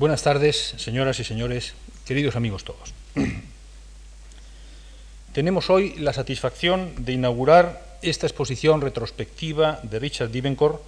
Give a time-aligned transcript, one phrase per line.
[0.00, 1.74] Buenas tardes, señoras y señores,
[2.06, 2.94] queridos amigos todos.
[5.34, 10.78] Tenemos hoy la satisfacción de inaugurar esta exposición retrospectiva de Richard Divencore,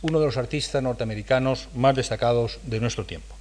[0.00, 3.36] uno de los artistas norteamericanos más destacados de nuestro tiempo.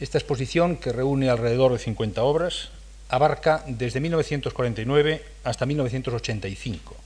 [0.00, 2.70] Esta exposición, que reúne alrededor de 50 obras,
[3.10, 6.96] abarca desde 1949 hasta 1985.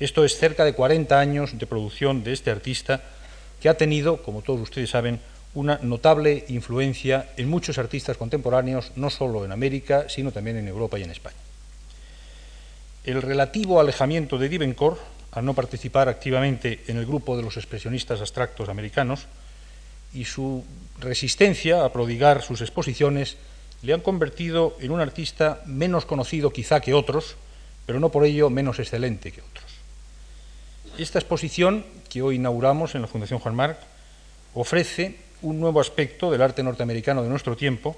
[0.00, 3.02] Esto es cerca de 40 años de producción de este artista
[3.60, 5.20] que ha tenido, como todos ustedes saben,
[5.54, 10.98] una notable influencia en muchos artistas contemporáneos, no solo en América, sino también en Europa
[10.98, 11.36] y en España.
[13.04, 15.00] El relativo alejamiento de Divencore,
[15.32, 19.26] al no participar activamente en el grupo de los expresionistas abstractos americanos,
[20.12, 20.64] y su
[21.00, 23.36] resistencia a prodigar sus exposiciones
[23.82, 27.36] le han convertido en un artista menos conocido quizá que otros,
[27.84, 29.64] pero no por ello menos excelente que otros.
[30.96, 33.78] Esta exposición que hoy inauguramos en la Fundación Juan Marc
[34.54, 37.96] ofrece un nuevo aspecto del arte norteamericano de nuestro tiempo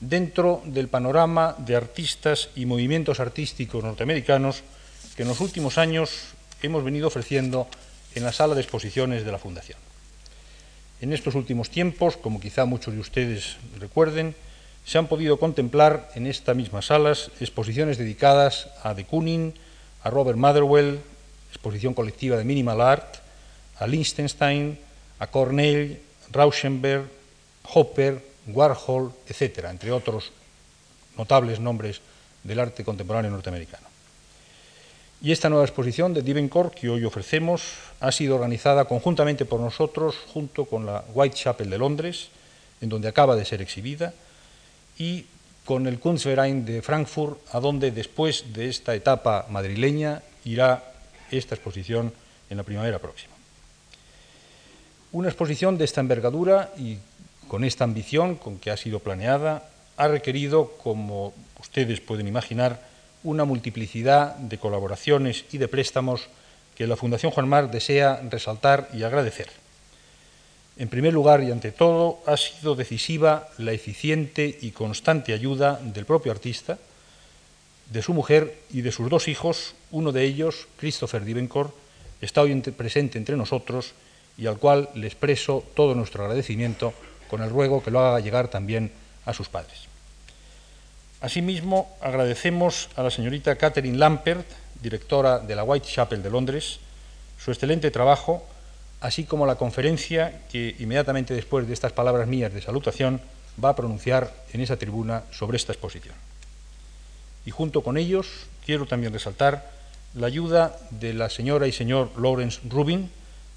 [0.00, 4.62] dentro del panorama de artistas y movimientos artísticos norteamericanos
[5.14, 7.68] que en los últimos años hemos venido ofreciendo
[8.14, 9.78] en la sala de exposiciones de la Fundación.
[11.02, 14.34] En estos últimos tiempos, como quizá muchos de ustedes recuerden,
[14.86, 19.52] se han podido contemplar en estas mismas salas exposiciones dedicadas a de Kooning,
[20.02, 21.00] a Robert Motherwell,
[21.50, 23.16] exposición colectiva de Minimal Art,
[23.78, 24.78] a Liechtenstein,
[25.18, 26.00] a Cornell,
[26.32, 27.06] Rauschenberg,
[27.74, 30.32] Hopper, Warhol, etc., entre otros
[31.16, 32.00] notables nombres
[32.42, 33.86] del arte contemporáneo norteamericano.
[35.22, 37.62] Y esta nueva exposición de Divencore que hoy ofrecemos
[38.00, 42.28] ha sido organizada conjuntamente por nosotros junto con la Whitechapel de Londres,
[42.80, 44.12] en donde acaba de ser exhibida,
[44.98, 45.24] y
[45.64, 50.92] con el Kunstverein de Frankfurt, a donde después de esta etapa madrileña irá
[51.30, 52.12] esta exposición
[52.50, 53.35] en la primavera próxima.
[55.12, 56.98] Una exposición de esta envergadura y
[57.48, 62.80] con esta ambición con que ha sido planeada ha requerido, como ustedes pueden imaginar,
[63.22, 66.28] una multiplicidad de colaboraciones y de préstamos
[66.74, 69.48] que la Fundación Juan Mar desea resaltar y agradecer.
[70.76, 76.04] En primer lugar y ante todo, ha sido decisiva la eficiente y constante ayuda del
[76.04, 76.78] propio artista,
[77.90, 81.70] de su mujer y de sus dos hijos, uno de ellos, Christopher Divencore,
[82.20, 83.94] está hoy presente entre nosotros
[84.38, 86.92] y al cual le expreso todo nuestro agradecimiento
[87.28, 88.92] con el ruego que lo haga llegar también
[89.24, 89.86] a sus padres.
[91.20, 94.46] Asimismo, agradecemos a la señorita Catherine Lampert,
[94.82, 96.78] directora de la Whitechapel de Londres,
[97.42, 98.44] su excelente trabajo,
[99.00, 103.20] así como la conferencia que inmediatamente después de estas palabras mías de salutación
[103.62, 106.14] va a pronunciar en esa tribuna sobre esta exposición.
[107.46, 109.70] Y junto con ellos quiero también resaltar
[110.14, 113.10] la ayuda de la señora y señor Lawrence Rubin,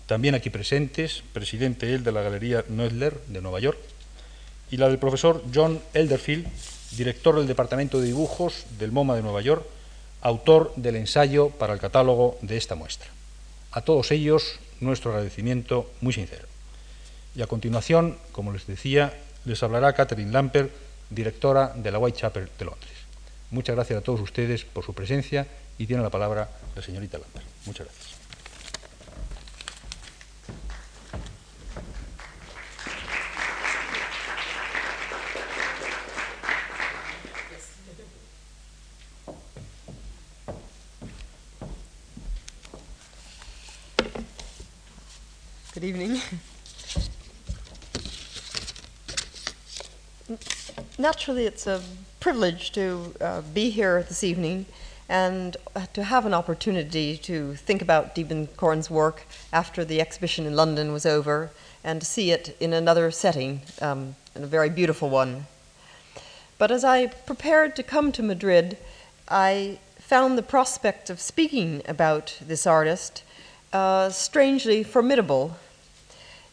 [0.10, 3.78] también aquí presentes, presidente él de la Galería Knoedler de Nueva York,
[4.72, 6.48] y la del profesor John Elderfield,
[6.98, 9.64] director del Departamento de Dibujos del MoMA de Nueva York,
[10.22, 13.08] autor del ensayo para el catálogo de esta muestra.
[13.72, 16.48] A todos ellos nuestro agradecimiento muy sincero.
[17.36, 19.14] Y a continuación, como les decía,
[19.46, 20.72] les hablará Catherine Lamper,
[21.12, 22.94] directora de la Whitechapel de Londres.
[23.52, 25.46] Muchas gracias a todos ustedes por su presencia
[25.78, 27.44] y tiene la palabra la señorita Lamper.
[27.68, 28.19] Muchas gracias.
[45.80, 46.22] Good evening.
[50.98, 51.82] Naturally, it's a
[52.20, 54.66] privilege to uh, be here this evening
[55.08, 60.54] and uh, to have an opportunity to think about Diebenkorn's work after the exhibition in
[60.54, 61.50] London was over
[61.82, 65.46] and to see it in another setting, um, and a very beautiful one.
[66.58, 68.76] But as I prepared to come to Madrid,
[69.30, 73.24] I found the prospect of speaking about this artist
[73.72, 75.56] uh, strangely formidable.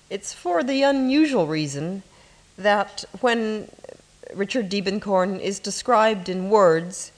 [0.09, 2.05] It's for the unusual reason
[2.57, 3.69] that when
[4.35, 7.11] Richard Diebenkorn is described in words,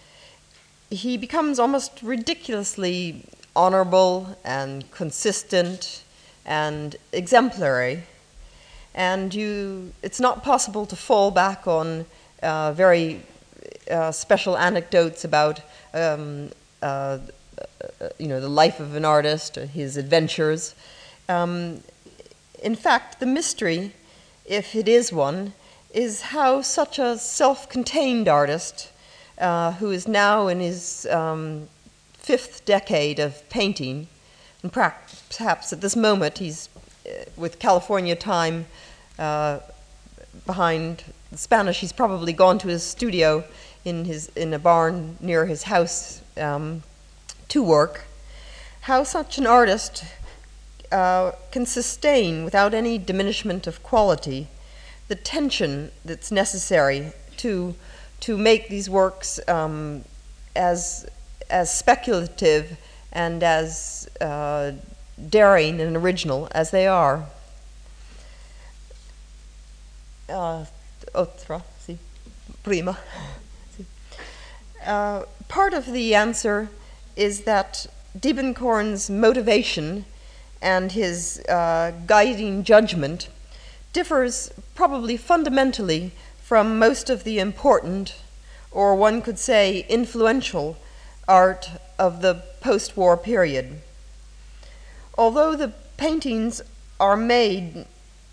[0.89, 3.25] he becomes almost ridiculously
[3.55, 6.03] honorable and consistent
[6.47, 8.05] and exemplary.
[8.95, 12.07] And you, it's not possible to fall back on
[12.43, 13.21] uh, very
[13.91, 15.61] uh, special anecdotes about
[15.93, 16.51] um,
[16.81, 17.19] uh,
[18.19, 20.75] you know, the life of an artist, his adventures.
[21.29, 21.83] Um,
[22.63, 23.93] in fact, the mystery,
[24.45, 25.53] if it is one,
[25.93, 28.91] is how such a self contained artist,
[29.39, 31.69] uh, who is now in his um,
[32.13, 34.09] fifth decade of painting,
[34.63, 36.69] and perhaps at this moment he's
[37.07, 38.67] uh, with California Time
[39.19, 39.61] uh,
[40.45, 41.81] behind the Spanish.
[41.81, 43.45] He's probably gone to his studio
[43.85, 46.83] in, his, in a barn near his house um,
[47.49, 48.05] to work.
[48.83, 50.05] How such an artist
[50.93, 54.49] uh, can sustain, without any diminishment of quality,
[55.09, 57.75] the tension that's necessary to,
[58.21, 60.05] to make these works um,
[60.55, 61.09] as,
[61.51, 62.77] as speculative
[63.13, 64.73] and as uh,
[65.29, 67.27] daring and original as they are.
[70.29, 70.65] Uh,
[71.15, 71.97] otra, sí.
[72.63, 72.99] Prima.
[74.85, 76.69] Uh, part of the answer
[77.17, 77.87] is that
[78.19, 80.05] Diebenkorn's motivation
[80.61, 83.29] and his uh, guiding judgment
[83.93, 86.13] differs probably fundamentally
[86.43, 88.17] from most of the important,
[88.71, 90.77] or one could say influential,
[91.27, 93.81] art of the post war period.
[95.17, 96.63] Although the paintings
[96.99, 97.87] are made,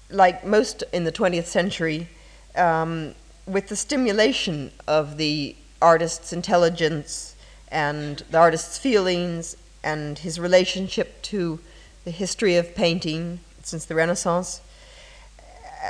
[0.09, 2.07] like most in the 20th century,
[2.55, 7.35] um, with the stimulation of the artist's intelligence
[7.69, 11.59] and the artist's feelings and his relationship to
[12.05, 14.61] the history of painting since the Renaissance,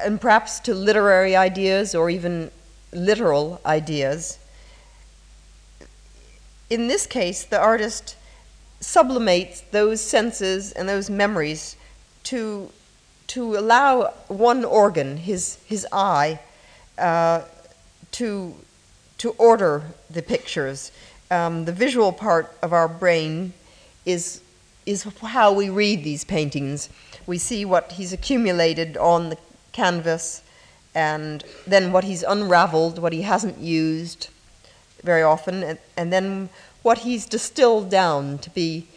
[0.04, 2.50] and perhaps to literary ideas or even
[2.92, 4.40] literal ideas.
[6.70, 8.16] In this case, the artist
[8.80, 11.76] sublimates those senses and those memories
[12.24, 12.72] to,
[13.28, 16.40] to allow one organ, his, his eye,
[16.98, 17.42] uh,
[18.12, 18.56] to,
[19.18, 20.92] to order the pictures.
[21.30, 23.54] Um, the visual part of our brain
[24.06, 24.42] is
[24.86, 26.90] is how we read these paintings.
[27.26, 29.38] We see what he's accumulated on the
[29.72, 30.44] canvas
[30.94, 34.30] and then what he's unraveled, what he hasn't used
[35.04, 36.50] very often, and, and then
[36.84, 38.88] what he's distilled down to be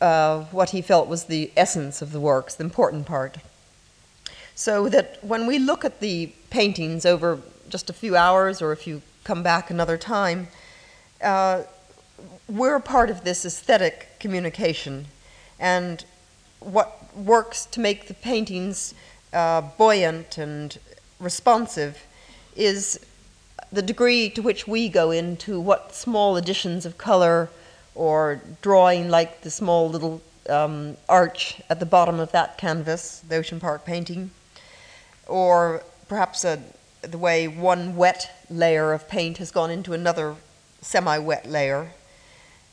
[0.00, 3.38] uh, what he felt was the essence of the works, the important part.
[4.54, 8.86] So that when we look at the paintings over just a few hours, or if
[8.86, 10.48] you come back another time,
[11.22, 11.62] uh,
[12.48, 15.06] we're part of this aesthetic communication
[15.58, 16.04] and
[16.60, 18.94] what works to make the paintings
[19.32, 20.78] uh, buoyant and
[21.20, 22.04] responsive
[22.54, 23.00] is
[23.72, 27.48] the degree to which we go into what small additions of color
[27.94, 33.36] or drawing like the small little um, arch at the bottom of that canvas, the
[33.36, 34.30] Ocean Park painting,
[35.26, 36.62] or perhaps a,
[37.02, 40.36] the way one wet layer of paint has gone into another
[40.80, 41.92] semi-wet layer,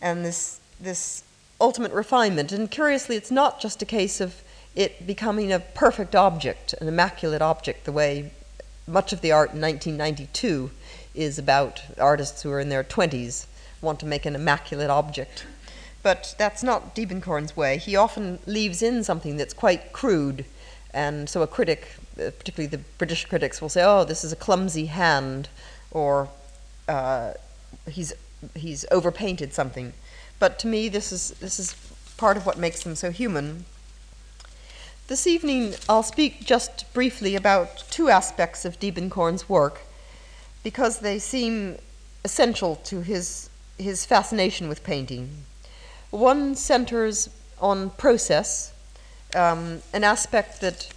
[0.01, 1.24] and this this
[1.63, 2.51] ultimate refinement.
[2.51, 4.44] And curiously, it's not just a case of
[4.75, 8.31] it becoming a perfect object, an immaculate object, the way
[8.86, 10.71] much of the art in 1992
[11.15, 13.45] is about artists who are in their 20s
[13.81, 15.45] want to make an immaculate object.
[16.01, 17.77] But that's not Diebenkorn's way.
[17.77, 20.44] He often leaves in something that's quite crude,
[20.94, 21.88] and so a critic,
[22.18, 25.48] uh, particularly the British critics, will say, "Oh, this is a clumsy hand,"
[25.92, 26.27] or
[26.89, 27.33] uh,
[27.89, 28.12] "He's
[28.54, 29.94] he's overpainted something."
[30.44, 31.74] But to me, this is, this is
[32.18, 33.63] part of what makes them so human.
[35.07, 39.84] This evening, I'll speak just briefly about two aspects of Diebenkorn's work
[40.62, 41.78] because they seem
[42.25, 45.30] essential to his, his fascination with painting.
[46.12, 47.30] One centers
[47.62, 48.74] on process,
[49.34, 50.90] um, an aspect that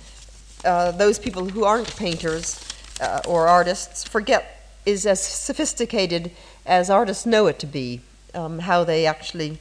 [0.64, 2.58] uh, those people who aren't painters
[3.00, 6.32] uh, or artists forget is as sophisticated
[6.66, 8.00] as artists know it to be
[8.36, 9.58] um, how they actually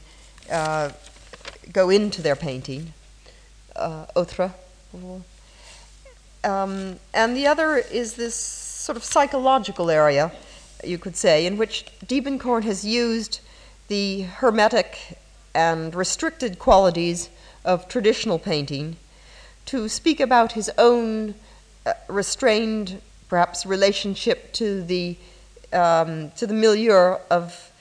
[0.50, 0.90] uh,
[1.72, 2.92] go into their painting.
[3.74, 4.06] Uh.
[6.44, 10.30] Um, and the other is this sort of psychological area,
[10.84, 13.40] you could say, in which Diebenkorn has used
[13.88, 15.18] the hermetic
[15.54, 17.30] and restricted qualities
[17.64, 18.96] of traditional painting
[19.64, 21.34] to speak about his own
[21.84, 25.16] uh, restrained, perhaps, relationship to the
[25.72, 27.72] um, to the milieu of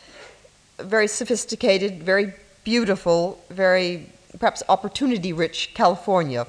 [0.79, 6.45] very sophisticated, very beautiful, very perhaps opportunity rich California.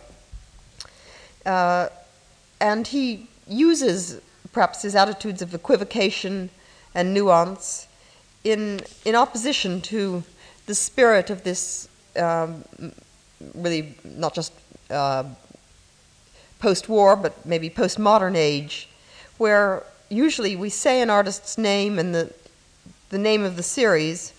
[1.44, 1.88] Uh,
[2.60, 4.20] and he uses
[4.52, 6.50] perhaps his attitudes of equivocation
[6.94, 7.86] and nuance
[8.42, 10.24] in, in opposition to
[10.66, 12.64] the spirit of this um,
[13.54, 14.52] really not just
[14.90, 15.24] uh,
[16.58, 18.88] post war, but maybe post modern age,
[19.38, 22.32] where usually we say an artist's name and the
[23.10, 24.32] the name of the series,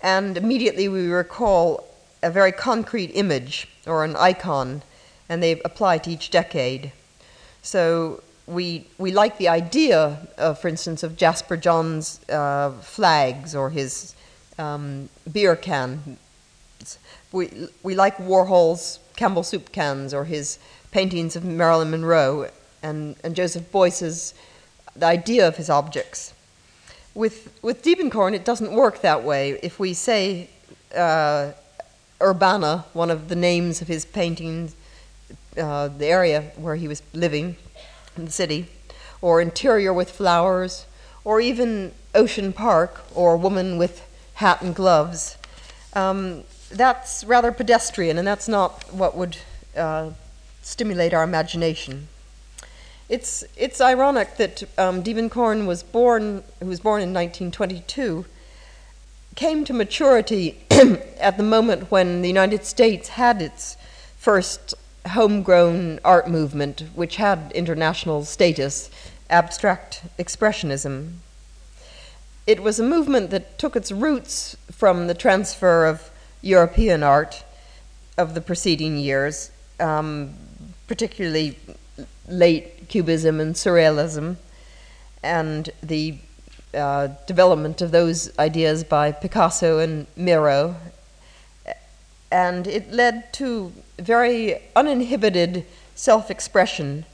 [0.00, 1.86] and immediately we recall
[2.22, 4.82] a very concrete image or an icon,
[5.28, 6.92] and they apply to each decade.
[7.62, 13.70] So we, we like the idea, of, for instance, of Jasper Johns' uh, flags or
[13.70, 14.14] his
[14.58, 16.18] um, beer can.
[17.32, 20.58] We, we like Warhol's Campbell soup cans or his
[20.92, 22.50] paintings of Marilyn Monroe,
[22.82, 24.34] and, and Joseph Beuys's
[24.94, 26.33] the idea of his objects.
[27.14, 29.58] With, with Diebenkorn, it doesn't work that way.
[29.62, 30.50] If we say
[30.94, 31.52] uh,
[32.20, 34.74] Urbana, one of the names of his paintings,
[35.56, 37.56] uh, the area where he was living
[38.16, 38.66] in the city,
[39.22, 40.86] or interior with flowers,
[41.24, 44.02] or even Ocean Park, or woman with
[44.34, 45.36] hat and gloves.
[45.94, 49.36] Um, that's rather pedestrian, and that's not what would
[49.76, 50.10] uh,
[50.62, 52.08] stimulate our imagination.
[53.08, 58.24] It's, it's ironic that um, Diebenkorn was born, who was born in 1922,
[59.34, 60.58] came to maturity
[61.20, 63.76] at the moment when the United States had its
[64.16, 64.74] first
[65.08, 68.90] homegrown art movement, which had international status,
[69.28, 71.14] abstract expressionism.
[72.46, 77.44] It was a movement that took its roots from the transfer of European art
[78.16, 80.34] of the preceding years, um,
[80.86, 81.58] particularly
[82.28, 84.36] late Cubism and Surrealism,
[85.20, 86.16] and the
[86.72, 90.76] uh, development of those ideas by Picasso and Miro.
[92.30, 97.04] And it led to very uninhibited self expression,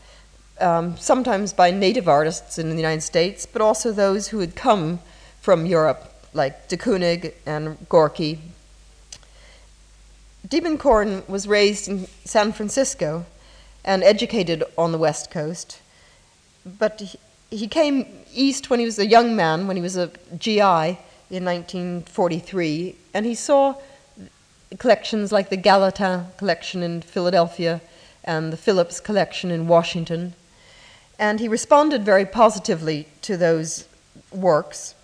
[0.61, 4.99] um, sometimes by native artists in the United States, but also those who had come
[5.41, 8.39] from Europe, like de Kooning and Gorky.
[10.47, 13.25] Diebenkorn was raised in San Francisco
[13.91, 15.81] and educated on the West Coast,
[16.79, 17.19] but he,
[17.51, 20.97] he came east when he was a young man, when he was a GI
[21.29, 23.75] in 1943, and he saw
[24.79, 27.81] collections like the Gallatin collection in Philadelphia
[28.23, 30.35] and the Phillips collection in Washington.
[31.19, 33.89] And he responded very positively to those
[34.31, 34.95] works.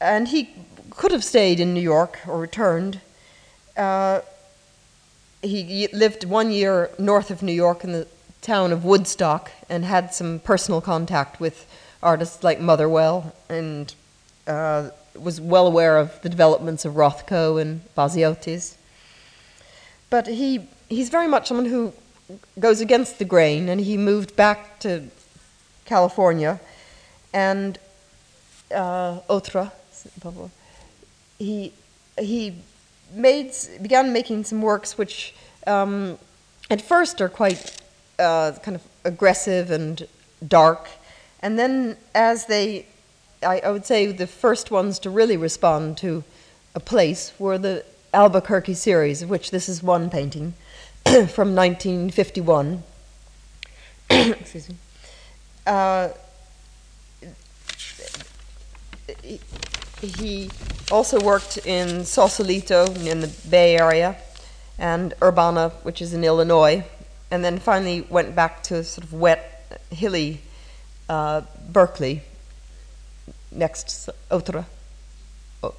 [0.00, 0.50] And he
[0.90, 3.00] could have stayed in New York or returned.
[3.76, 4.22] Uh,
[5.46, 8.06] he lived one year north of New York in the
[8.40, 11.66] town of Woodstock and had some personal contact with
[12.02, 13.94] artists like Motherwell and
[14.46, 18.76] uh, was well aware of the developments of Rothko and Baziotes.
[20.10, 21.92] But he, he's very much someone who
[22.58, 25.08] goes against the grain, and he moved back to
[25.84, 26.60] California
[27.32, 27.78] and
[28.74, 29.72] uh, Otra.
[31.38, 31.72] He,
[32.18, 32.56] he
[33.12, 35.34] made, began making some works which
[35.66, 36.18] um,
[36.70, 37.80] at first are quite
[38.18, 40.06] uh, kind of aggressive and
[40.46, 40.88] dark.
[41.40, 42.86] And then, as they,
[43.42, 46.24] I, I, would say the first ones to really respond to
[46.74, 50.54] a place were the Albuquerque series, of which this is one painting
[51.04, 52.82] from 1951.
[54.10, 54.76] Excuse me.
[55.66, 56.08] Uh,
[60.02, 60.50] he
[60.90, 64.16] also worked in Sausalito in the Bay Area
[64.78, 66.84] and Urbana, which is in Illinois
[67.30, 70.40] and then finally went back to sort of wet, hilly
[71.08, 72.22] uh, Berkeley,
[73.50, 74.66] next Otra.
[75.62, 75.74] Oh.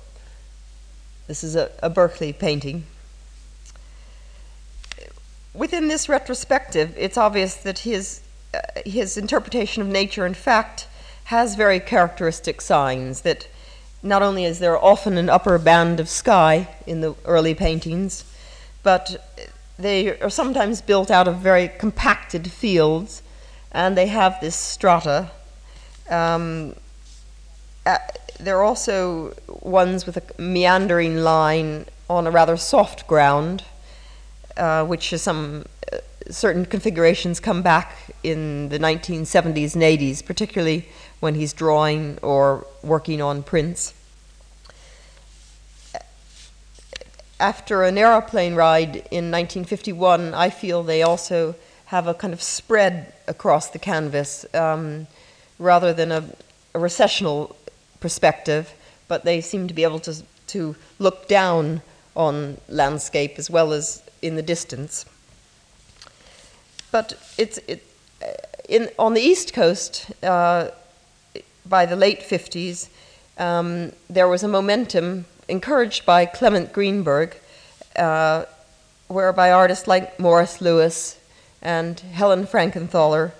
[1.27, 2.85] This is a, a Berkeley painting.
[5.53, 8.21] Within this retrospective, it's obvious that his,
[8.53, 10.87] uh, his interpretation of nature, in fact,
[11.25, 13.47] has very characteristic signs that
[14.07, 18.23] not only is there often an upper band of sky in the early paintings,
[18.81, 19.45] but
[19.77, 23.21] they are sometimes built out of very compacted fields,
[23.71, 25.29] and they have this strata.
[26.09, 26.75] Um,
[27.85, 27.97] uh,
[28.39, 33.65] there are also ones with a meandering line on a rather soft ground,
[34.55, 35.97] uh, which is some uh,
[36.29, 40.87] certain configurations come back in the 1970s and 80s, particularly
[41.19, 43.93] when he's drawing or working on prints.
[47.39, 53.13] After an aeroplane ride in 1951, I feel they also have a kind of spread
[53.27, 55.07] across the canvas um,
[55.59, 56.23] rather than a,
[56.73, 57.55] a, recessional
[57.99, 58.73] perspective,
[59.07, 61.81] but they seem to be able to, to look down
[62.15, 65.05] on landscape as well as in the distance.
[66.91, 67.83] But it's, it,
[68.67, 70.69] in, on the East Coast, uh,
[71.65, 72.89] by the late 50s,
[73.37, 77.37] um, there was a momentum encouraged by Clement Greenberg,
[77.95, 78.45] uh,
[79.07, 81.17] whereby artists like Morris Louis
[81.61, 83.31] and Helen Frankenthaler,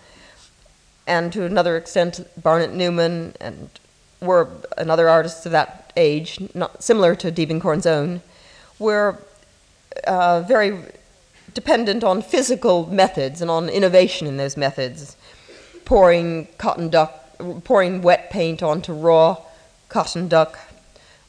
[1.06, 3.70] and to another extent Barnett Newman, and
[4.22, 8.22] were another artists of that age, not similar to Diebenkorn's own,
[8.80, 9.18] were
[10.06, 10.80] uh, very
[11.54, 15.16] dependent on physical methods and on innovation in those methods,
[15.86, 17.24] pouring cotton duck,
[17.64, 19.38] pouring wet paint onto raw
[19.90, 20.60] cotton duck,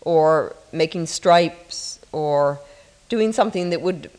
[0.02, 2.60] or making stripes or
[3.08, 4.10] doing something that would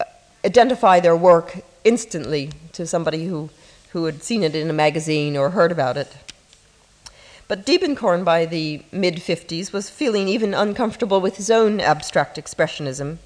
[0.00, 0.04] uh,
[0.44, 3.50] identify their work instantly to somebody who,
[3.90, 6.14] who had seen it in a magazine or heard about it.
[7.48, 13.18] But Diebenkorn, by the mid 50s, was feeling even uncomfortable with his own abstract expressionism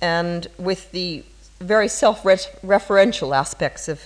[0.00, 1.24] and with the
[1.60, 4.02] very self referential aspects of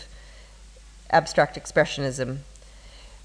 [1.11, 2.39] abstract expressionism.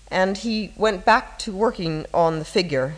[0.10, 2.96] And he went back to working on the figure.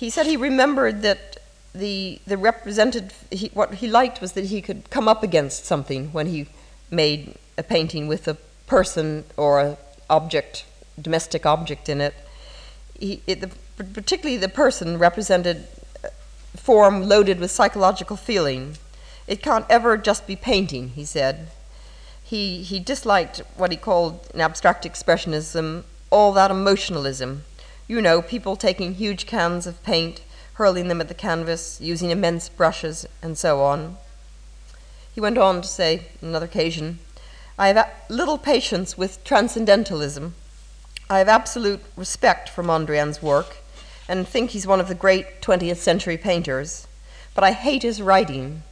[0.00, 1.36] He said he remembered that
[1.74, 6.10] the, the represented, he, what he liked was that he could come up against something
[6.10, 6.48] when he
[6.90, 9.76] made a painting with a person or an
[10.08, 10.64] object,
[10.98, 12.14] domestic object in it.
[12.98, 13.50] He, it the,
[13.84, 15.66] particularly the person represented
[16.02, 16.08] uh,
[16.56, 18.78] form loaded with psychological feeling.
[19.26, 21.48] It can't ever just be painting, he said.
[22.24, 27.44] He, he disliked what he called abstract expressionism all that emotionalism.
[27.90, 30.20] You know, people taking huge cans of paint,
[30.52, 33.96] hurling them at the canvas, using immense brushes, and so on.
[35.12, 37.00] He went on to say, on another occasion,
[37.58, 40.36] I have little patience with transcendentalism.
[41.10, 43.56] I have absolute respect for Mondrian's work
[44.08, 46.86] and think he's one of the great 20th century painters,
[47.34, 48.62] but I hate his writing.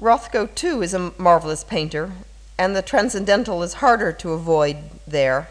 [0.00, 2.12] Rothko, too, is a marvelous painter,
[2.56, 5.50] and the transcendental is harder to avoid there,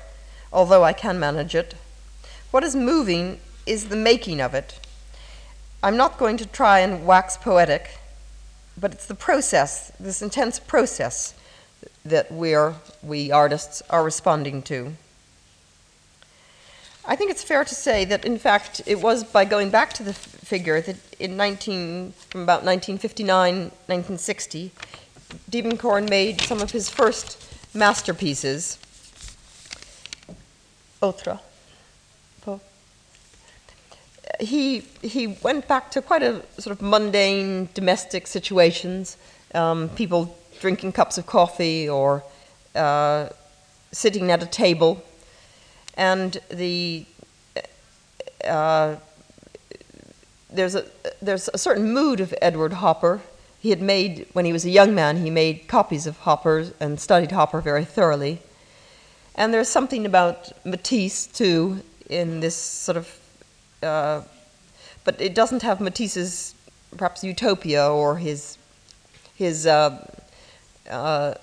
[0.52, 1.76] although I can manage it.
[2.52, 4.80] What is moving is the making of it.
[5.84, 8.00] I'm not going to try and wax poetic,
[8.78, 11.36] but it's the process, this intense process,
[12.04, 14.94] that we're, we artists are responding to.
[17.06, 20.04] I think it's fair to say that, in fact, it was by going back to
[20.04, 24.72] the figure that in 19, from about 1959, 1960,
[25.52, 27.38] Diebenkorn made some of his first
[27.76, 28.80] masterpieces.
[31.02, 31.40] Autre.
[34.40, 39.18] He, he went back to quite a sort of mundane domestic situations,
[39.54, 42.24] um, people drinking cups of coffee or
[42.76, 43.30] uh,
[43.92, 45.04] sitting at a table
[46.00, 47.06] and the
[48.48, 48.96] uh,
[50.50, 50.86] there's a
[51.22, 53.22] there's a certain mood of Edward Hopper.
[53.60, 55.18] He had made when he was a young man.
[55.18, 58.40] He made copies of Hopper and studied Hopper very thoroughly.
[59.36, 63.19] And there's something about Matisse too in this sort of,
[63.84, 64.22] uh,
[65.04, 66.56] but it doesn't have Matisse's
[66.98, 68.58] perhaps utopia or his
[69.36, 70.06] his uh,
[70.90, 71.34] uh,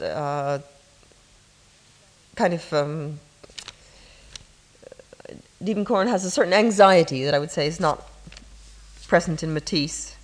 [0.00, 0.58] uh
[2.36, 3.18] kind of um,
[5.62, 8.06] Diebenkorn has a certain anxiety that I would say is not
[9.08, 10.14] present in Matisse.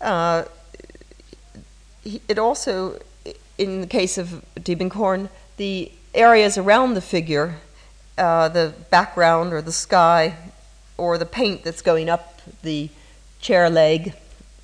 [0.00, 0.44] Uh,
[2.04, 3.00] it also,
[3.56, 7.56] in the case of Diebenkorn, the areas around the figure,
[8.20, 10.36] uh, the background or the sky,
[10.96, 12.88] or the paint that's going up the
[13.40, 14.14] chair leg,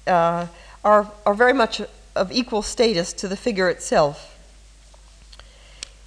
[0.06, 0.46] uh,
[0.84, 1.82] are, are very much
[2.14, 4.36] of equal status to the figure itself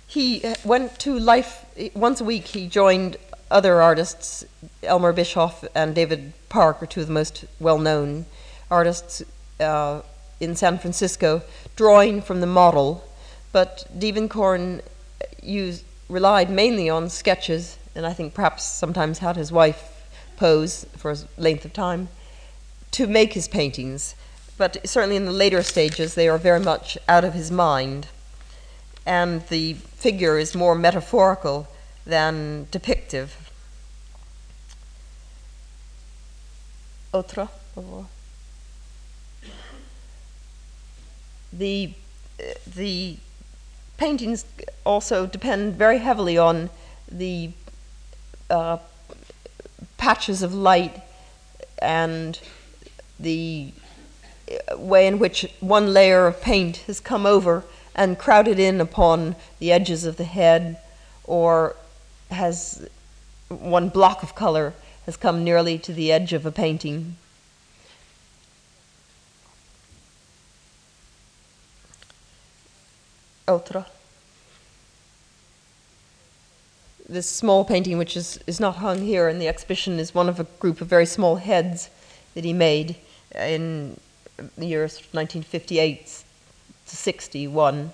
[0.09, 2.45] he went to life once a week.
[2.47, 3.17] He joined
[3.51, 4.43] other artists,
[4.81, 8.25] Elmer Bischoff and David Park are two of the most well-known
[8.71, 9.21] artists
[9.59, 10.01] uh,
[10.39, 11.43] in San Francisco,
[11.75, 13.07] drawing from the model.
[13.51, 14.81] But Diebenkorn
[15.43, 21.11] used relied mainly on sketches, and I think perhaps sometimes had his wife pose for
[21.11, 22.09] a length of time
[22.91, 24.15] to make his paintings.
[24.57, 28.07] But certainly in the later stages, they are very much out of his mind
[29.09, 31.67] and the figure is more metaphorical
[32.05, 33.29] than depictive.
[37.11, 37.49] Autre,
[41.51, 41.93] The,
[42.39, 43.17] uh, the
[43.99, 44.45] paintings
[44.85, 46.69] also depend very heavily on
[47.11, 47.51] the
[48.49, 48.77] uh,
[49.97, 51.01] patches of light
[51.81, 52.39] and
[53.19, 53.73] the
[54.77, 59.71] way in which one layer of paint has come over and crowded in upon the
[59.71, 60.79] edges of the head,
[61.25, 61.75] or
[62.31, 62.87] has
[63.49, 64.73] one block of color
[65.05, 67.17] has come nearly to the edge of a painting.
[73.49, 73.85] Autre.
[77.07, 80.39] This small painting, which is, is not hung here in the exhibition, is one of
[80.39, 81.89] a group of very small heads
[82.35, 82.95] that he made
[83.33, 83.99] in
[84.57, 86.23] the year 1958
[86.87, 87.91] to 61,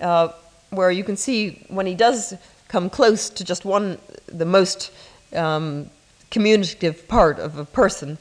[0.00, 0.28] uh,
[0.70, 2.34] where you can see when he does
[2.68, 4.92] come close to just one, the most
[5.34, 5.88] um,
[6.30, 8.18] communicative part of a person,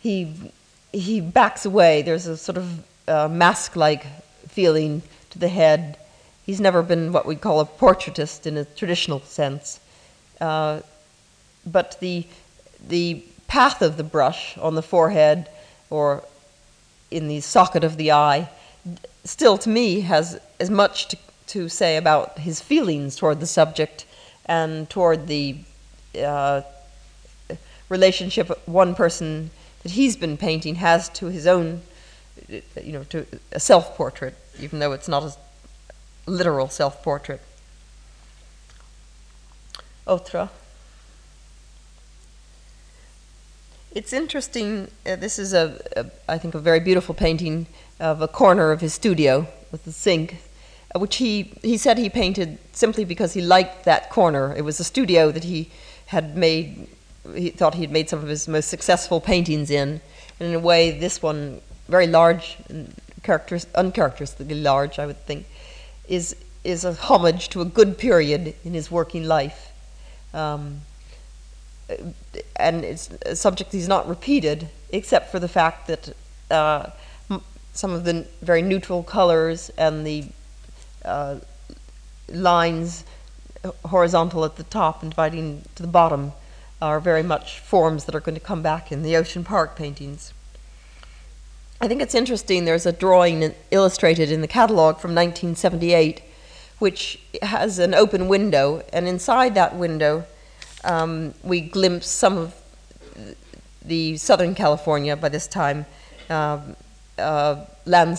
[0.00, 0.52] he,
[0.92, 2.00] he backs away.
[2.00, 4.06] There's a sort of uh, mask like
[4.48, 5.96] feeling to the head.
[6.44, 9.80] He's never been what we call a portraitist in a traditional sense.
[10.40, 10.80] Uh,
[11.66, 12.26] but the,
[12.86, 15.48] the path of the brush on the forehead
[15.90, 16.24] or
[17.10, 18.48] in the socket of the eye
[19.24, 24.06] still, to me, has as much to, to say about his feelings toward the subject
[24.46, 25.56] and toward the
[26.22, 26.62] uh,
[27.88, 29.50] relationship one person
[29.82, 31.82] that he's been painting has to his own,
[32.48, 35.34] you know, to a self portrait, even though it's not a
[36.30, 37.40] literal self portrait.
[40.06, 40.48] Autre.
[43.92, 44.88] It's interesting.
[45.04, 47.66] Uh, this is a, a, I think, a very beautiful painting
[47.98, 50.36] of a corner of his studio with the sink,
[50.94, 54.54] uh, which he he said he painted simply because he liked that corner.
[54.56, 55.70] It was a studio that he
[56.06, 56.88] had made.
[57.34, 60.00] He thought he had made some of his most successful paintings in,
[60.38, 62.94] and in a way, this one, very large and
[63.74, 65.46] uncharacteristically large, I would think,
[66.08, 69.72] is is a homage to a good period in his working life.
[70.34, 70.82] Um,
[72.56, 76.14] and it's a subject he's not repeated, except for the fact that
[76.50, 76.90] uh,
[77.72, 80.24] some of the very neutral colors and the
[81.04, 81.36] uh,
[82.28, 83.04] lines
[83.86, 86.32] horizontal at the top and dividing to the bottom
[86.80, 90.32] are very much forms that are going to come back in the Ocean Park paintings.
[91.82, 96.22] I think it's interesting, there's a drawing illustrated in the catalog from 1978
[96.78, 100.24] which has an open window, and inside that window,
[100.82, 102.54] um, we glimpse some of
[103.84, 105.84] the Southern California by this time
[106.30, 106.74] um,
[107.18, 108.16] uh, land,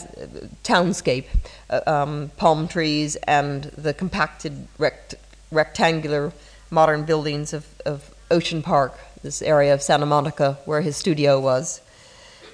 [0.64, 1.26] townscape,
[1.72, 5.16] uh, um, palm trees, and the compacted rect-
[5.52, 6.32] rectangular
[6.70, 11.82] modern buildings of, of Ocean Park, this area of Santa Monica where his studio was,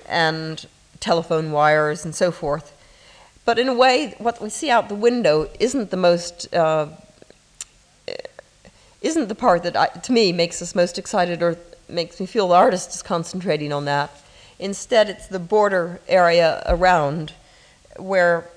[0.07, 0.65] and
[0.99, 2.73] telephone wires and so forth.
[3.45, 6.87] But in a way, what we see out the window isn't the most uh,
[9.01, 11.57] isn't the part that, I, to me, makes us most excited or
[11.87, 14.11] makes me feel the artist is concentrating on that.
[14.59, 17.33] Instead, it's the border area around
[17.97, 18.49] where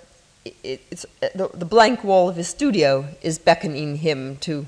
[0.65, 4.67] it's, the, the blank wall of his studio is beckoning him to,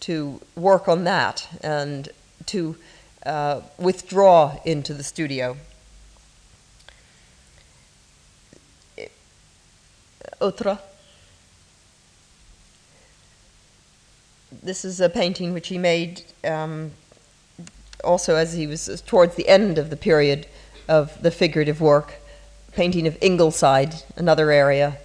[0.00, 2.08] to work on that and
[2.46, 2.76] to
[3.24, 5.56] uh, withdraw into the studio.
[10.40, 10.78] Autre?
[14.62, 16.92] this is a painting which he made um,
[18.04, 20.46] also as he was towards the end of the period
[20.88, 22.14] of the figurative work,
[22.72, 24.98] painting of Ingleside, another area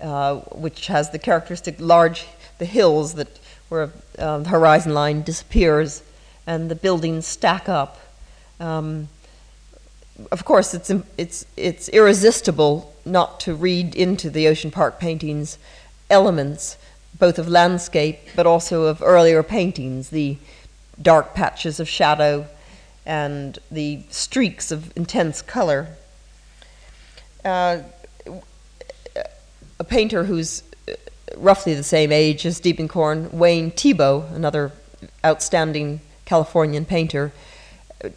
[0.00, 2.26] uh, which has the characteristic large,
[2.58, 6.02] the hills that where um, the horizon line disappears
[6.46, 8.00] and the buildings stack up.
[8.58, 9.08] Um,
[10.32, 15.58] of course, it's, it's, it's irresistible not to read into the Ocean Park paintings
[16.08, 16.76] elements
[17.18, 20.36] both of landscape but also of earlier paintings, the
[21.00, 22.46] dark patches of shadow
[23.06, 25.88] and the streaks of intense color.
[27.44, 27.80] Uh,
[29.78, 30.62] a painter who's
[31.36, 34.72] roughly the same age as Diebenkorn, Wayne Thiebaud, another
[35.24, 37.32] outstanding Californian painter,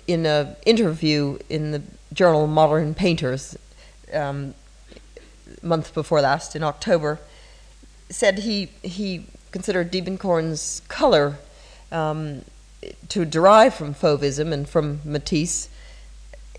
[0.07, 1.81] in an interview in the
[2.13, 3.57] journal Modern Painters,
[4.13, 4.53] um,
[5.63, 7.19] month before last in October,
[8.09, 11.37] said he he considered Diebenkorn's color
[11.91, 12.43] um,
[13.09, 15.69] to derive from Fauvism and from Matisse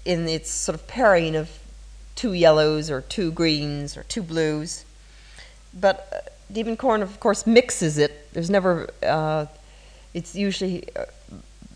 [0.05, 1.51] in its sort of pairing of
[2.15, 4.85] two yellows or two greens or two blues.
[5.73, 8.33] But uh, Diebenkorn, of course, mixes it.
[8.33, 9.47] There's never, uh,
[10.13, 11.07] it's usually uh,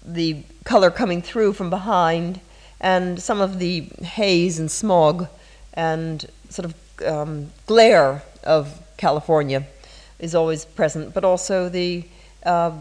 [0.04, 2.40] the color coming through from behind
[2.80, 5.26] and some of the haze and smog
[5.74, 9.66] and sort of um, glare of California
[10.18, 12.04] is always present, but also the
[12.44, 12.72] uh,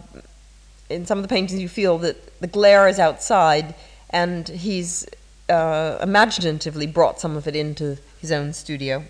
[0.89, 3.75] in some of the paintings you feel that the glare is outside,
[4.09, 5.07] and he's
[5.49, 9.03] uh, imaginatively brought some of it into his own studio.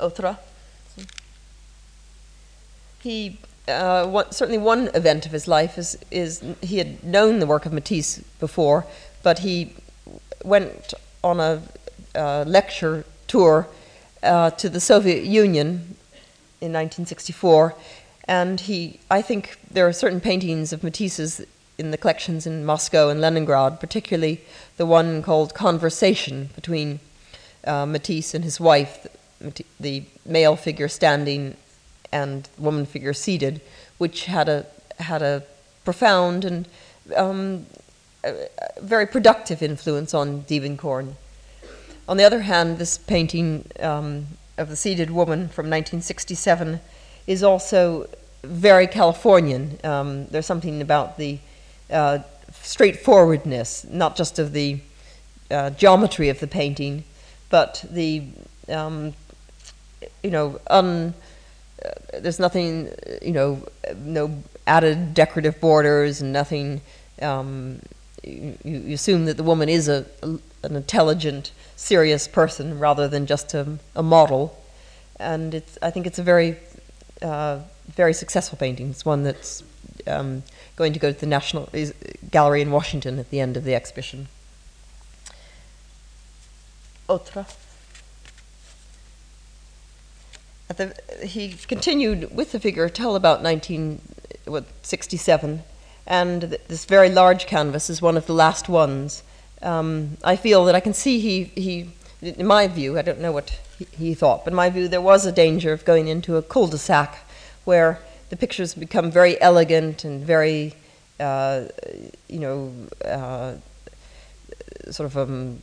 [0.00, 0.38] Autre.
[3.00, 7.66] He uh, certainly one event of his life is is he had known the work
[7.66, 8.86] of Matisse before,
[9.22, 9.74] but he
[10.44, 11.62] went on a
[12.14, 13.68] uh, lecture tour
[14.22, 15.96] uh, to the Soviet Union
[16.60, 17.74] in 1964,
[18.28, 21.44] and he, I think there are certain paintings of Matisse's
[21.78, 24.40] in the collections in Moscow and Leningrad, particularly
[24.76, 27.00] the one called Conversation between
[27.64, 29.06] uh, Matisse and his wife,
[29.80, 31.56] the male figure standing
[32.12, 33.60] and woman figure seated,
[33.98, 34.66] which had a
[34.98, 35.42] had a
[35.84, 36.68] profound and
[37.16, 37.66] um,
[38.80, 41.14] very productive influence on Diebenkorn.
[42.08, 44.26] On the other hand, this painting um,
[44.58, 46.80] of the seated woman from 1967
[47.26, 48.08] is also
[48.42, 49.78] very Californian.
[49.84, 51.38] Um, there's something about the
[51.90, 52.18] uh,
[52.60, 54.80] straightforwardness, not just of the
[55.50, 57.04] uh, geometry of the painting,
[57.50, 58.24] but the
[58.68, 59.14] um,
[60.22, 61.14] you know un,
[61.84, 66.80] uh, there's nothing you know no added decorative borders and nothing.
[67.20, 67.80] Um,
[68.24, 71.50] you, you, assume that the woman is a, a, an intelligent,
[71.82, 74.56] serious person rather than just a, a model,
[75.18, 76.56] and it's I think it's a very
[77.20, 78.88] uh, very successful painting.
[78.90, 79.64] It's one that's
[80.06, 80.44] um,
[80.76, 81.68] going to go to the National
[82.30, 84.28] Gallery in Washington at the end of the exhibition.
[87.08, 87.52] Otra.
[90.68, 90.94] The,
[91.26, 95.62] he continued with the figure till about 1967,
[96.06, 99.22] and th- this very large canvas is one of the last ones.
[99.62, 103.32] Um, I feel that I can see he, he, in my view, I don't know
[103.32, 103.58] what
[103.92, 107.18] he, thought, but in my view, there was a danger of going into a cul-de-sac
[107.64, 107.98] where
[108.30, 110.74] the pictures become very elegant and very,
[111.20, 111.64] uh,
[112.28, 112.72] you know,
[113.04, 113.54] uh,
[114.90, 115.62] sort of um,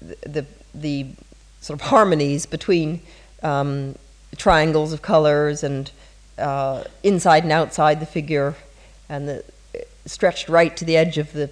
[0.00, 1.06] the, the
[1.60, 3.00] sort of harmonies between
[3.42, 3.94] um,
[4.36, 5.90] triangles of colors and
[6.38, 8.54] uh, inside and outside the figure
[9.08, 9.44] and the,
[10.06, 11.50] stretched right to the edge of the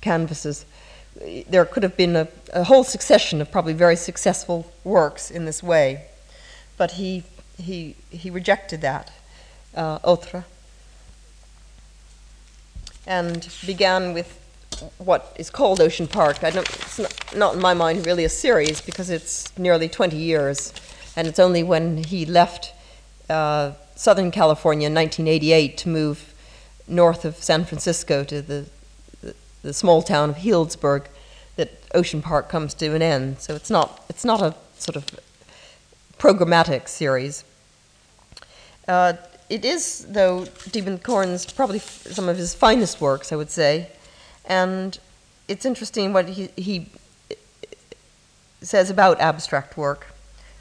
[0.00, 0.64] canvases.
[1.48, 5.62] There could have been a, a whole succession of probably very successful works in this
[5.62, 6.06] way,
[6.76, 7.24] but he,
[7.56, 9.10] he, he rejected that
[9.74, 10.44] uh, Otra,
[13.06, 14.38] and began with
[14.98, 16.44] what is called Ocean Park.
[16.44, 20.16] I don't, it's not, not in my mind really a series because it's nearly 20
[20.16, 20.72] years,
[21.16, 22.72] and it's only when he left
[23.28, 26.34] uh, Southern California in 1988 to move
[26.86, 28.66] north of San Francisco to the,
[29.68, 31.06] the, small town of Healdsburg
[31.56, 33.40] that Ocean Park comes to an end.
[33.40, 35.06] So it's not, it's not a sort of
[36.18, 37.44] programmatic series.
[38.86, 39.14] Uh,
[39.50, 43.90] it is, though, Diebenkorn's probably some of his finest works, I would say.
[44.44, 44.98] And
[45.46, 46.86] it's interesting what he, he
[48.60, 50.14] says about abstract work.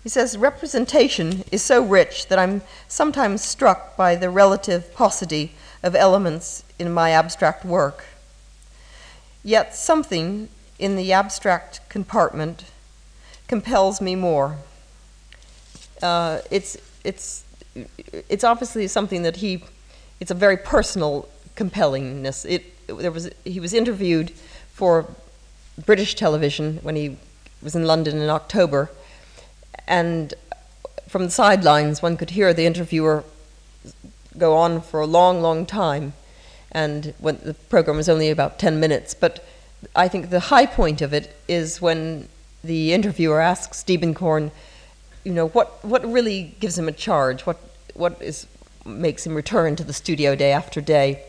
[0.03, 5.95] He says, Representation is so rich that I'm sometimes struck by the relative paucity of
[5.95, 8.05] elements in my abstract work.
[9.47, 12.65] Yet something in the abstract compartment
[13.47, 14.57] compels me more.
[16.01, 17.45] Uh, it's, it's
[18.27, 19.63] it's obviously something that he,
[20.19, 22.43] it's a very personal compellingness.
[22.43, 24.31] It, there was, he was interviewed
[24.73, 25.05] for
[25.85, 27.15] British television when he
[27.61, 28.91] was in London in October,
[29.87, 30.33] and
[31.07, 33.23] from the sidelines, one could hear the interviewer
[34.37, 36.11] go on for a long, long time,
[36.77, 39.15] and when the program was only about 10 minutes.
[39.15, 39.43] But
[39.95, 42.27] I think the high point of it is when
[42.63, 44.51] the interviewer asks Diebenkorn,
[45.23, 47.47] you know, what, what really gives him a charge?
[47.47, 47.57] What,
[47.95, 48.45] what is,
[48.85, 51.23] makes him return to the studio day after day?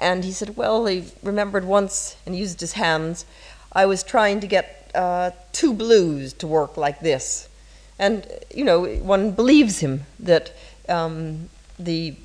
[0.00, 3.24] And he said, well, he remembered once and used his hands,
[3.72, 7.48] I was trying to get uh, two blues to work like this.
[7.96, 10.52] And, you know, one believes him that
[10.88, 12.16] um, the,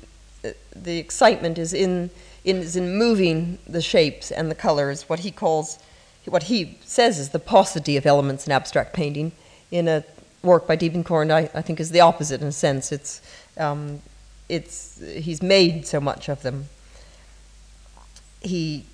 [0.74, 2.10] the excitement is in,
[2.44, 5.78] is in moving the shapes and the colors, what he calls,
[6.24, 9.32] what he says is the paucity of elements in abstract painting
[9.70, 10.04] in a
[10.42, 12.92] work by Diebenkorn, I, I think, is the opposite in a sense.
[12.92, 13.20] It's,
[13.58, 14.00] um,
[14.48, 16.66] it's, he's made so much of them.
[18.40, 18.86] He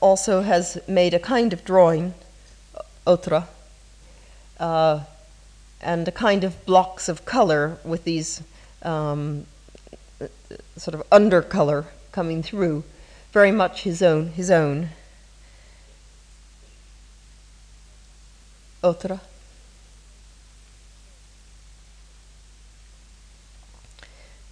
[0.00, 2.14] also has made a kind of drawing,
[3.06, 3.46] otra,
[4.60, 5.00] uh,
[5.80, 8.42] and a kind of blocks of color with these
[8.82, 9.46] um,
[10.76, 12.84] sort of undercolor coming through,
[13.32, 14.28] very much his own.
[14.28, 14.90] His own.
[18.84, 19.18] Otra.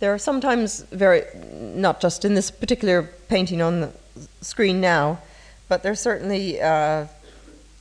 [0.01, 1.23] There are sometimes very,
[1.53, 3.93] not just in this particular painting on the
[4.41, 5.21] screen now,
[5.69, 7.07] but there's certainly uh,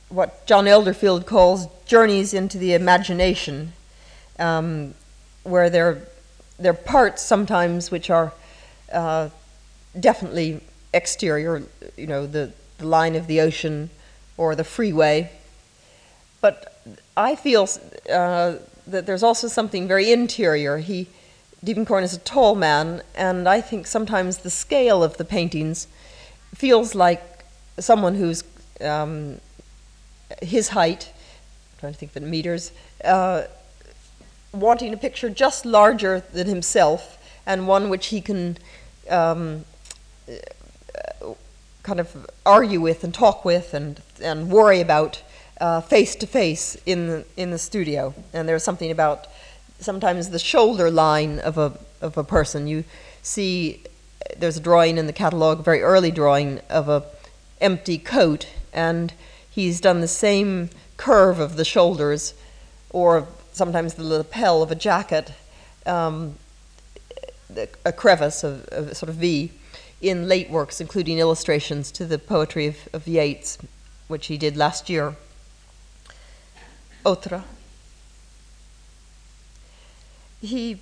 [0.08, 3.72] what John Elderfield calls journeys into the imagination,
[4.38, 4.94] um,
[5.42, 6.06] where there,
[6.60, 8.32] there are parts sometimes which are
[8.92, 9.30] uh,
[9.98, 10.60] definitely
[10.92, 11.62] exterior,
[11.96, 13.90] you know, the, the line of the ocean
[14.36, 15.30] or the freeway.
[16.40, 16.80] But
[17.16, 17.68] I feel
[18.12, 20.78] uh, that there's also something very interior.
[20.78, 21.08] He
[21.64, 25.86] Diebenkorn is a tall man, and I think sometimes the scale of the paintings
[26.54, 27.44] feels like
[27.78, 28.42] someone who's
[28.80, 29.40] um,
[30.42, 32.72] his height, I'm trying to think of it in meters,
[33.04, 33.44] uh,
[34.52, 38.58] wanting a picture just larger than himself and one which he can
[39.08, 39.64] um,
[41.82, 45.22] kind of argue with and talk with and, and worry about
[45.88, 48.14] face to face in the, in the studio.
[48.32, 49.26] And there's something about
[49.78, 52.66] sometimes the shoulder line of a of a person.
[52.66, 52.84] You
[53.22, 53.82] see,
[54.36, 57.04] there's a drawing in the catalog, a very early drawing of a
[57.60, 59.12] empty coat, and
[59.48, 62.34] he's done the same curve of the shoulders
[62.90, 65.32] or sometimes the lapel of a jacket,
[65.86, 66.36] um,
[67.84, 69.52] a crevice of, sort of V
[70.02, 73.56] in late works, including illustrations to the poetry of, of Yeats,
[74.08, 75.14] which he did last year.
[77.06, 77.44] Otra.
[80.40, 80.80] He,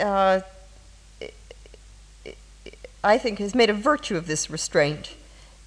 [0.00, 0.40] uh,
[3.04, 5.14] I think, has made a virtue of this restraint,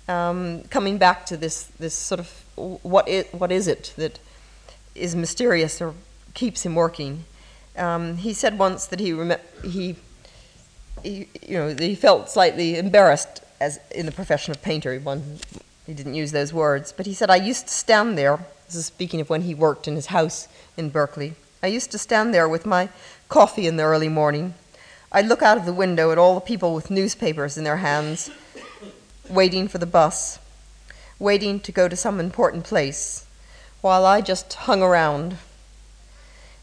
[0.10, 2.44] um, coming back to this, this sort of
[2.84, 4.20] what is, what is it that
[4.94, 5.94] is mysterious or
[6.34, 7.24] keeps him working.
[7.78, 9.18] Um, he said once that he,
[9.64, 9.96] he,
[11.04, 14.98] he, you know, he felt slightly embarrassed as in the profession of painter.
[15.00, 15.40] One,
[15.86, 18.86] he didn't use those words, but he said, "I used to stand there." This is
[18.86, 21.34] speaking of when he worked in his house in Berkeley.
[21.64, 22.90] I used to stand there with my
[23.28, 24.54] coffee in the early morning.
[25.12, 28.30] I'd look out of the window at all the people with newspapers in their hands,
[29.28, 30.38] waiting for the bus,
[31.18, 33.26] waiting to go to some important place,
[33.82, 35.38] while I just hung around.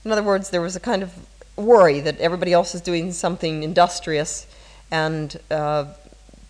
[0.05, 1.13] In other words, there was a kind of
[1.57, 4.47] worry that everybody else is doing something industrious
[4.91, 5.87] and uh,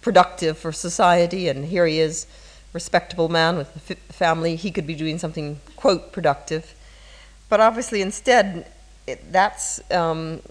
[0.01, 2.27] productive for society, and here he is,
[2.73, 6.75] respectable man with a family, he could be doing something, quote, productive.
[7.49, 8.71] But obviously, instead,
[9.07, 10.43] it, that's um,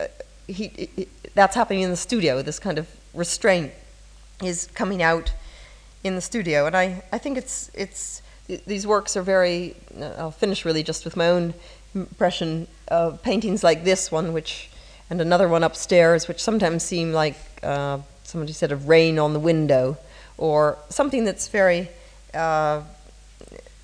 [0.00, 0.06] uh,
[0.46, 0.64] he,
[0.96, 2.42] it, that's happening in the studio.
[2.42, 3.72] This kind of restraint
[4.42, 5.32] is coming out
[6.04, 8.22] in the studio, and I, I think it's it's
[8.66, 9.76] these works are very.
[10.00, 11.54] Uh, I'll finish really just with my own
[11.94, 14.70] impression of paintings like this one, which
[15.10, 19.40] and another one upstairs, which sometimes seem like uh, somebody said of rain on the
[19.40, 19.96] window,
[20.36, 21.88] or something that's very
[22.34, 22.82] uh,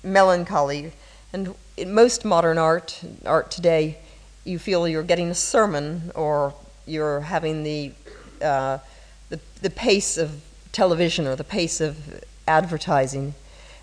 [0.03, 0.91] melancholy.
[1.33, 3.97] And in most modern art, art today,
[4.43, 6.53] you feel you're getting a sermon or
[6.85, 7.91] you're having the,
[8.41, 8.77] uh,
[9.29, 10.41] the, the pace of
[10.71, 13.33] television or the pace of advertising.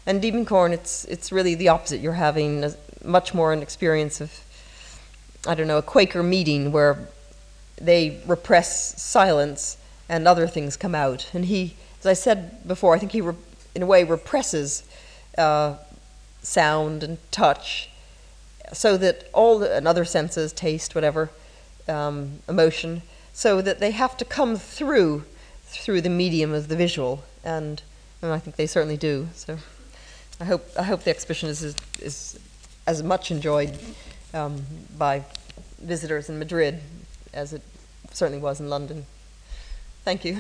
[0.06, 2.00] And Diebenkorn, it's, it's really the opposite.
[2.00, 4.40] You're having a, much more an experience of,
[5.46, 7.08] I don't know, a Quaker meeting where
[7.80, 9.76] they repress silence
[10.08, 11.30] and other things come out.
[11.32, 13.22] And he, as I said before, I think he,
[13.74, 14.84] in a way, represses
[15.36, 15.76] uh,
[16.42, 17.88] sound and touch
[18.72, 21.30] so that all the, and other senses, taste, whatever,
[21.88, 23.02] um, emotion,
[23.32, 25.24] so that they have to come through
[25.64, 27.80] through the medium of the visual, and,
[28.20, 29.28] and I think they certainly do.
[29.34, 29.56] So
[30.38, 32.38] I hope I hope the exhibition is is, is
[32.86, 33.78] as much enjoyed
[34.34, 34.64] um,
[34.96, 35.24] by
[35.80, 36.80] visitors in Madrid
[37.32, 37.62] as it
[38.12, 39.06] certainly was in London.
[40.04, 40.38] Thank you.